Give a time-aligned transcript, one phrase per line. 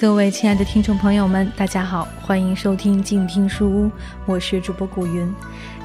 [0.00, 3.90] 各位亲爱的听众朋友们，大家好，欢迎收听静听书屋，
[4.26, 5.34] 我是主播古云。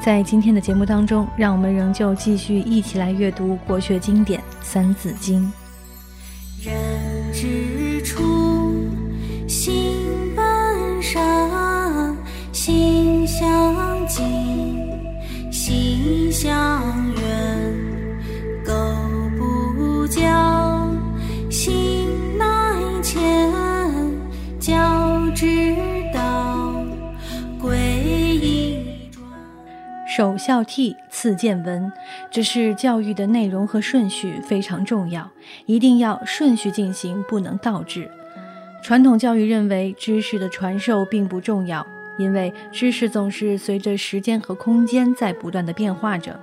[0.04, 5.42] 在今天的节目当中，让我们仍旧继续一起来阅读国学经典《三字经》。
[30.46, 31.90] 孝悌，次见闻，
[32.30, 35.32] 只是教育的内容和顺序非常重要，
[35.68, 38.12] 一定要顺序进行，不能倒置。
[38.82, 41.88] 传统教育认为知识的传授并不重要，
[42.18, 46.38] 因为知识总是随着时间和空间在不断的变化着。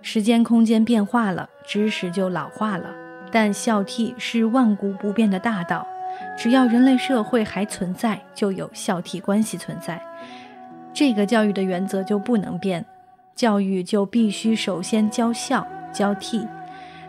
[0.00, 2.88] 时间空间变化了，知识就老化了。
[3.30, 5.86] 但孝悌是万古不变的大道。
[6.34, 10.00] 只要人类社会还存在，就有孝悌关系存在，
[10.94, 12.82] 这个教育的原则就不能变，
[13.38, 16.44] 教育就必须首先教孝教悌。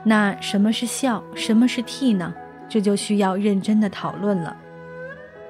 [0.04, 2.32] 那什么是孝，什么是悌呢？
[2.70, 4.56] 这就需要认真的讨论了。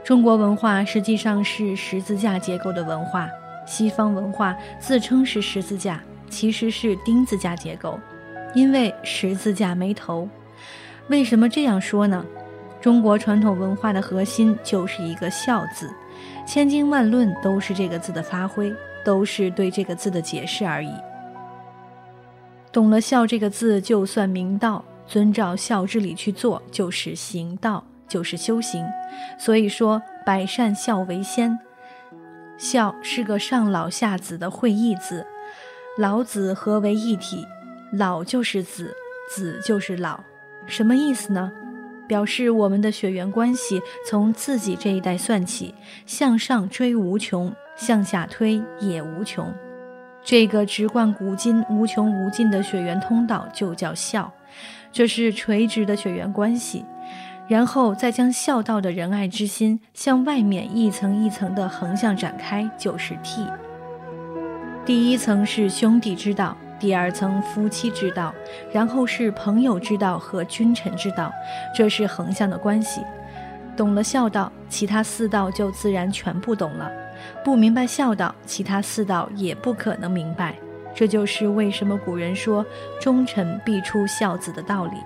[0.05, 3.27] 中国文化实际上是十字架结构的文化，
[3.67, 7.99] 西方文化自称是十字架，其实是钉子架结构，
[8.53, 10.29] 因为十字架没头。
[11.09, 12.25] 为什么这样说呢？
[12.79, 15.93] 中国传统文化的核心就是一个“孝”字，
[16.47, 20.91] 千经万论都是这个字的发挥，都是对这个字的解释而已。
[22.71, 28.85] 懂了“孝”这个字，就算明道，遵照孝之理去做，就是行道，就是修行。
[29.39, 31.57] 所以说，百善孝为先。
[32.57, 35.25] 孝是个上老下子的会意字，
[35.97, 37.47] 老子合为一体，
[37.91, 38.93] 老就是子，
[39.33, 40.19] 子就是老，
[40.67, 41.51] 什么意思呢？
[42.07, 45.73] 表示我们的血缘关系从自己这一代算起，
[46.05, 49.51] 向上追无穷，向下推也无穷。
[50.21, 54.31] 这个直贯古今、无穷无尽的血缘通道就叫孝，
[54.91, 56.85] 这是垂直的血缘关系。
[57.47, 63.49] 然后再将孝道的仁爱之心向外面一层一层的横向展开，就是悌。
[64.85, 66.55] 第一层是兄弟之道。
[66.79, 68.33] 第二层夫妻之道，
[68.71, 71.29] 然后是朋友之道和君臣之道，
[71.75, 73.01] 这是横向的关系。
[73.75, 76.89] 懂了孝道，其他四道就自然全部懂了；
[77.43, 80.55] 不明白孝道，其他四道也不可能明白。
[80.95, 82.65] 这就是为什么古人说
[82.99, 84.97] “忠臣必出孝子”的道理。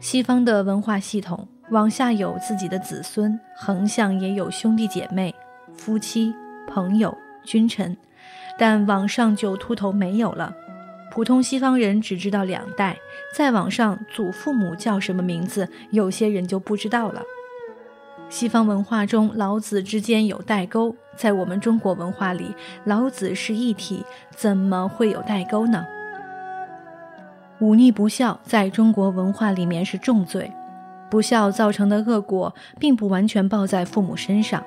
[0.00, 5.34] 西方的文化系统往下有自己的子孙，横向也有兄弟姐妹、
[5.74, 6.34] 夫妻、
[6.68, 7.96] 朋友、君臣，
[8.58, 10.54] 但往上就秃头没有了。
[11.14, 12.98] 普通西方人只知道两代，
[13.32, 17.22] 再往上祖父母叫什么名字，有些人就不知道了。
[18.28, 22.52] 西方文化中老子之间有代沟，在我们中国文化里，
[22.82, 25.86] 老子是一体，怎么会有代沟呢？
[27.60, 30.50] 忤逆不孝，在中国文化里面是重罪。
[31.08, 34.60] 不孝造成的恶果，并不完全报在父母身上。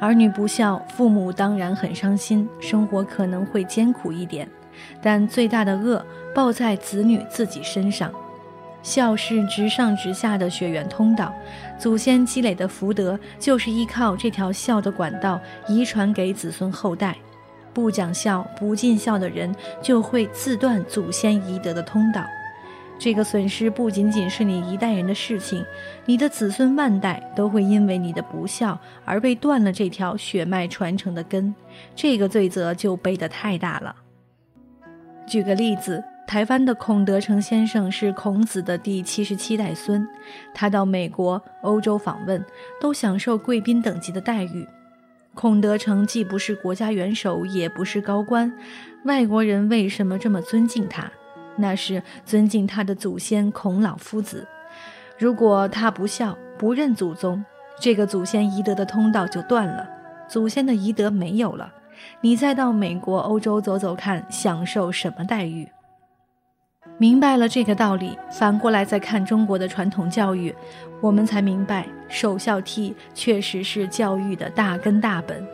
[0.00, 4.48] 儿女不孝，父母当然很伤心，生活可能会艰苦一点。
[5.02, 6.04] 但最大的恶
[6.34, 8.12] 报在子女自己身上。
[8.82, 11.34] 孝是直上直下的血缘通道，
[11.76, 17.16] 祖先积累的福德，就是依靠这条孝的管道遗传给子孙后代。
[17.74, 22.24] 不讲孝、不尽孝的人，就会自断祖先遗德的通道。
[22.98, 25.62] 这个损失不仅仅是你一代人的事情，
[26.06, 31.54] 你的子孙万代都会因为你的不孝而被断了这条血脉传承的根。
[31.94, 33.94] 这个罪责就背得太大了。
[35.26, 40.06] 举个例子，台湾的孔德成先生是孔子的第七十七代孙，
[40.54, 42.44] 他到美国、欧洲访问，
[42.80, 44.66] 都享受贵宾等级的待遇。
[45.34, 48.52] 孔德成既不是国家元首，也不是高官，
[49.04, 51.10] 外国人为什么这么尊敬他？
[51.56, 54.46] 那是尊敬他的祖先孔老夫子。
[55.18, 57.44] 如果他不孝，不认祖宗，
[57.80, 59.88] 这个祖先遗德的通道就断了，
[60.28, 61.72] 祖先的遗德没有了。
[62.20, 65.68] 你再到美国、欧洲走走看，享受什么待遇？
[66.98, 70.54] 明白了这个道理，反过来再看中国的传统教育，
[71.00, 75.46] 我们才明白首孝悌确实是教育的大根大本。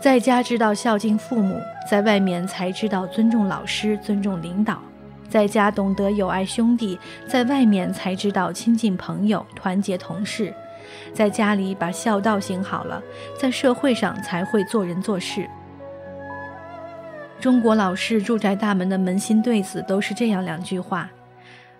[0.00, 4.76] 在家知道孝敬父母，在外面才知道尊重老师、尊重领导；
[5.28, 6.98] 在家懂得友爱兄弟，
[7.28, 10.52] 在外面才知道亲近朋友、团结同事；
[11.12, 13.02] 在家里把孝道行好了，
[13.38, 15.48] 在社会上才会做人做事。
[17.38, 21.10] 中国老式住宅大门的门心对子都是这样两句话：“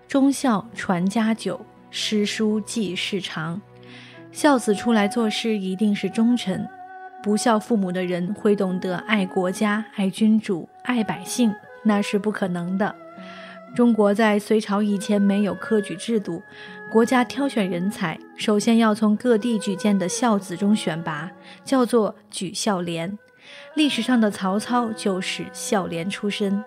[0.07, 1.59] 忠孝传家久，
[1.89, 3.59] 诗书继世长。”
[4.31, 6.67] 孝子出来做事一定是忠臣，
[7.23, 11.51] 不孝父母的人会懂得爱国家、爱君主、爱百姓，
[11.83, 12.95] 那是不可能的。
[13.75, 16.41] 中国在隋朝以前没有科举制度，
[16.91, 21.29] 国家挑选人才，首先要从各地举荐的孝子中选拔，
[21.63, 23.17] 叫做举孝廉。
[23.75, 26.63] 历史上的曹操就是孝廉出身。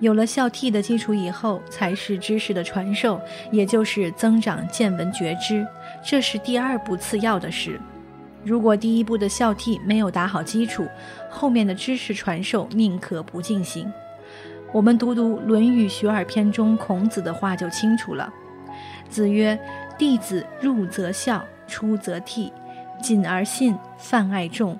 [0.00, 3.20] 有了孝悌的基础以后，才是知识的传授，
[3.50, 5.66] 也就是增长见闻觉知，
[6.04, 7.80] 这是第二步次要的事。
[8.44, 10.86] 如果第一步的孝悌没有打好基础，
[11.30, 13.90] 后面的知识传授宁可不进行。
[14.72, 18.30] 我们读读《论语·学而篇》中孔子的话就清楚了。
[19.08, 19.58] 子曰
[19.96, 22.50] ：“弟子入则孝，出则悌，
[23.00, 24.78] 谨而信，泛爱众，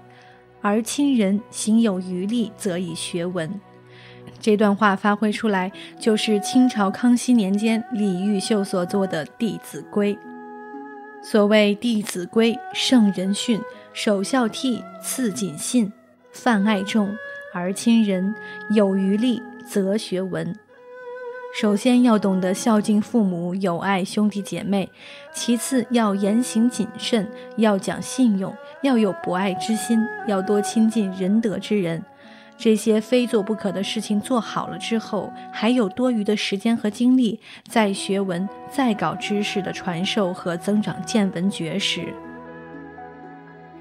[0.61, 3.49] 而亲仁，行有余力，则以学文。”
[4.41, 10.15] 这段话发挥出来，就是清朝康熙年间李毓秀所作的《弟子规》。
[11.23, 13.59] 所谓《弟子规》，圣人训：
[13.95, 15.91] 首孝悌，次谨信，
[16.33, 17.17] 泛爱众，
[17.55, 18.35] 而亲仁，
[18.71, 20.55] 有余力，则学文。
[21.59, 24.89] 首先要懂得孝敬父母，友爱兄弟姐妹；
[25.33, 32.03] 其次要言行谨慎，要讲信用，要有博爱之心，要多亲近仁德之人。
[32.57, 42.15] 这些非做不可的事情做好了之后，还有多余的时间和精力再学文、再搞知识的传授和增长见闻觉识。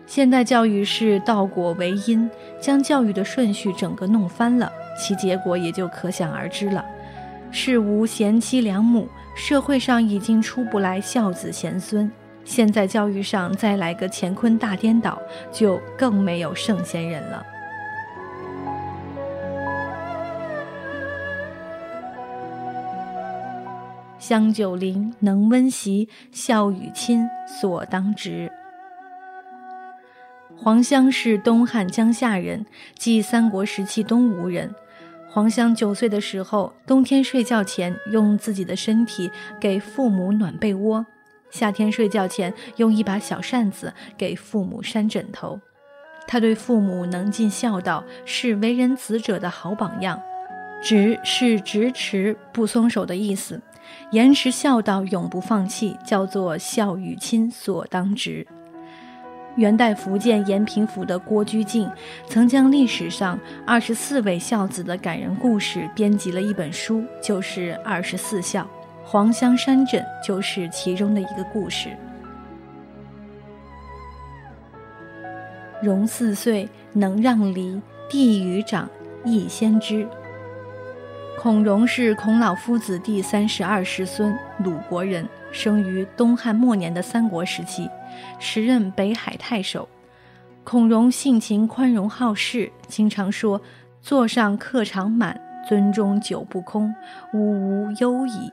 [0.06, 2.30] 现代教育是倒果为因，
[2.60, 6.84] 将教育的顺序整个弄翻了，其结果也就可想而知了。
[7.52, 12.12] 事无贤妻良母，社会上已经出不来孝子贤孙，
[12.44, 15.22] 现在教育上再来个乾坤大颠倒，
[15.52, 17.46] 就更没有圣贤人了。
[24.26, 28.50] 香九龄，能温席，孝与亲，所当执。
[30.56, 32.66] 黄香是东汉江夏人，
[32.98, 34.74] 即三国时期东吴人。
[35.28, 39.30] 黄香九岁的时候，冬天睡觉前用自己的身体
[39.60, 41.06] 给父母暖被窝，
[41.52, 45.60] 夏天睡觉前用一把小扇子给父母扇枕头。
[46.26, 50.18] 他对父母能尽孝道，是为人子者的好榜样。
[50.82, 53.62] 执是执持不松手的意思。
[54.12, 58.46] 延迟孝道，永不放弃，叫做孝与亲所当执。
[59.56, 61.88] 元代福建延平府的郭居敬
[62.26, 68.64] 曾将历史上二十四位孝子的感人故事编辑了一本书，就是《二十四孝》。
[69.06, 71.90] 黄香山枕就是其中的一个故事。
[75.84, 78.90] 融四岁，能让梨，弟与长，
[79.26, 80.08] 亦先知。
[81.44, 87.90] 孔融是孔老夫子第三十二世孙，鲁国人，生于东汉末年的三国时期，
[88.40, 89.90] 时任北海太守。
[90.64, 93.62] 孔融性情宽容好事，经常说
[94.02, 95.38] ：“座上客常满，
[95.70, 96.96] 樽中酒不空，
[97.34, 98.50] 吾无忧矣。”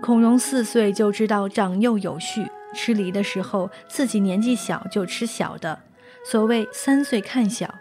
[0.00, 5.76] 孔融四岁就知道长幼有序，吃梨的时候自己年纪小就吃小的，
[6.24, 7.74] 所谓“三岁看小”。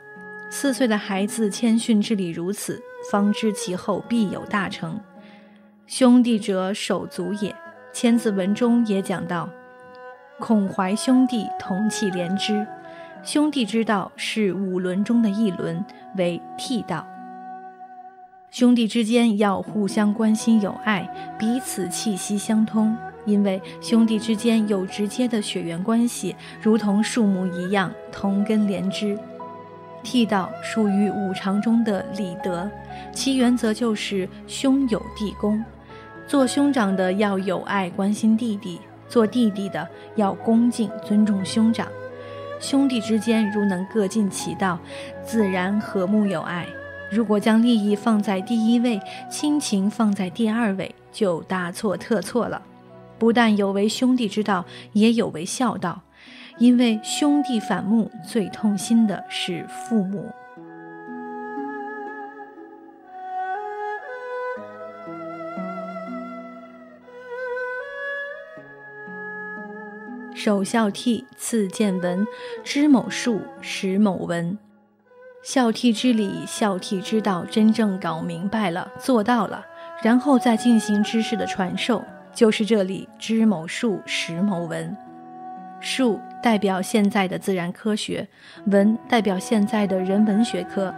[0.49, 2.81] 四岁的孩子谦逊之礼如此。
[3.11, 4.99] 方知其后必有大成。
[5.87, 7.51] 兄弟者，手足也。
[7.91, 9.49] 《千字文》中也讲到
[10.39, 12.65] ：“孔怀兄弟，同气连枝。”
[13.23, 15.83] 兄弟之道是五伦中的一伦，
[16.15, 17.05] 为悌道。
[18.51, 29.17] 兄弟之间要互相关心友爱，彼此气息相通，因为兄弟之间有直接的血缘关系，如同树木一样，同根连枝。
[30.03, 32.69] 悌道属于五常中的礼德，
[33.13, 35.63] 其原则就是兄友弟恭。
[36.27, 41.87] 做兄长的要友爱关心弟弟，做弟弟的要恭敬尊重兄长。
[42.59, 44.77] 兄弟之间如能各尽其道，
[45.23, 46.65] 自然和睦友爱。
[47.11, 52.61] 如果将利益放在第一位，亲情放在第二位，就大错特错了。
[53.17, 54.63] 不但有违兄弟之道，
[54.93, 56.01] 也有违孝道。
[56.59, 60.29] 因为兄弟反目，最痛心的是父母。
[70.35, 72.25] 首孝悌，次见闻，
[72.63, 74.57] 知某数，识某文。
[75.41, 79.65] 孝悌之理、孝悌之道真正搞明白了、做到了，
[80.03, 84.95] 然后再进行知识的传授，就是这里知某数，识某文。
[85.81, 88.27] 数代表现在的自然科学，
[88.67, 90.93] 文代表现在的人文学科。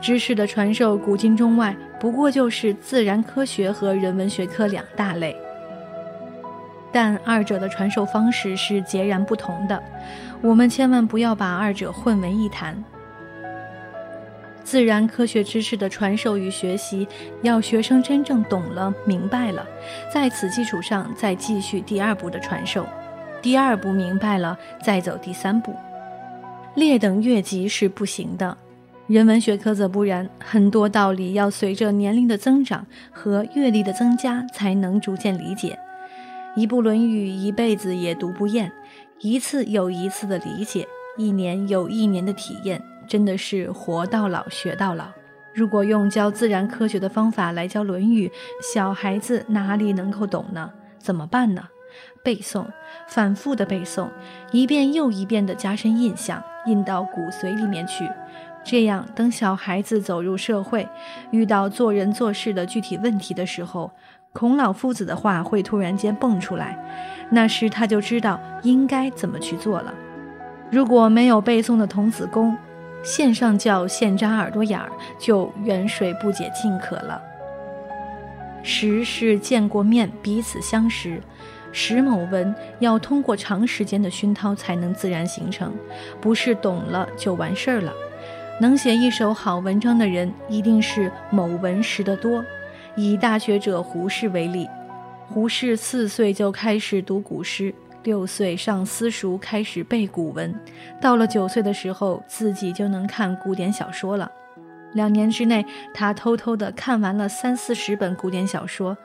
[0.00, 5.36] 知识的传授，古今中外不过就是自然科学和人文学科两大类，
[6.90, 9.80] 但二者的传授方式是截然不同的。
[10.40, 12.82] 我们千万不要把二者混为一谈。
[14.64, 17.06] 自然科学知识的传授与学习，
[17.42, 19.64] 要学生真正懂了、明白了，
[20.12, 22.84] 在此基础上再继续第二步的传授。
[23.42, 25.74] 第二步明白了，再走第三步。
[26.76, 28.56] 劣等越级是不行的，
[29.08, 30.30] 人文学科则不然。
[30.38, 35.78] 很多道理要随着年龄的增长和阅历的增加，才能逐渐理解。
[36.54, 38.70] 一部《论语》一辈子也读不厌，
[39.20, 40.86] 一次又一次的理解，
[41.18, 42.80] 一年又一年的体验。
[43.08, 45.06] 真的是活到老学到老。
[45.52, 48.28] 如果用教自然科学的方法来教《论语》，
[48.72, 50.70] 小孩子哪里能够懂呢？
[50.98, 51.68] 怎么办呢？
[52.22, 52.66] 背诵，
[53.06, 54.08] 反复的背诵，
[54.50, 58.08] 一遍又一遍的加深印象，印到骨髓里面去。
[58.64, 60.88] 这样，等小孩子走入社会，
[61.30, 63.90] 遇到做人做事的具体问题的时候，
[64.32, 66.78] 孔老夫子的话会突然间蹦出来，
[67.30, 69.92] 那时他就知道应该怎么去做了。
[70.70, 72.56] 如果没有背诵的童子功，
[73.02, 77.20] 线上教现扎耳朵眼儿，就远水不解近渴了。
[78.62, 81.20] 识是见过面，彼此相识；
[81.72, 85.72] 识某文要通过长时间的熏陶才能自然形成，
[86.20, 87.92] 不是懂了就完事儿了。
[88.60, 92.44] 能写一首好文章的人，一定是某文识得多。
[92.94, 94.68] 以大学者胡适为例，
[95.26, 97.74] 胡适四岁就开始读古诗。
[98.04, 100.52] 六岁上私塾开始背古文，
[101.00, 104.30] 到了九岁的时候，自己就能看古典小说了。
[104.94, 108.96] 两年之内，他偷偷地看完了三四十本古典小说。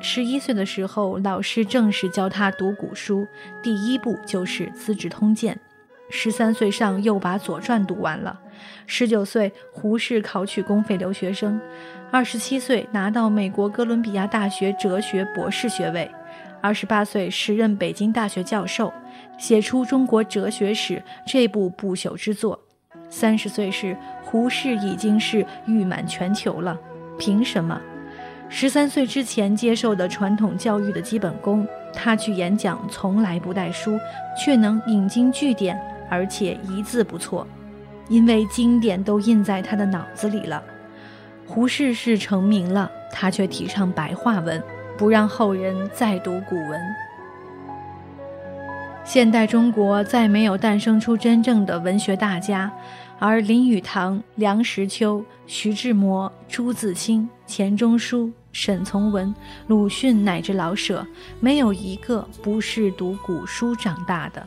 [0.00, 3.26] 十一岁的时候，老师正式教他读古书，
[3.62, 5.54] 第一部就是《资治通鉴》。
[6.12, 8.40] 十三岁上又把《左传》读完了。
[8.86, 11.60] 十九岁，胡适考取公费留学生。
[12.10, 16.10] 二十七岁，拿到美国哥伦比亚大学哲学博士学位。
[16.60, 18.92] 二十八岁，时任北京大学教授，
[19.38, 20.96] 写出《中国哲学史》
[21.26, 22.60] 这部不朽之作。
[23.10, 26.78] 三十岁时，胡适已经是誉满全球了。
[27.18, 27.78] 凭什么？
[28.48, 33.98] 十三岁之前接受的传统教育的基本功，他去演讲从来不带书，
[34.38, 37.46] 却能引经据典，而且一字不错，
[38.08, 40.62] 因为经典都印在他的脑子里了。
[41.46, 44.62] 胡适是成名了，他却提倡白话文。
[44.96, 46.78] 不让后人再读古文。
[49.02, 52.70] 现代中国再没有诞生出真正的文学大家，
[53.18, 59.34] 而林语堂、梁实秋、徐志摩、朱自清、钱钟书、沈从文、
[59.66, 61.04] 鲁迅乃至老舍，
[61.40, 64.46] 没有一个不是读古书长大的。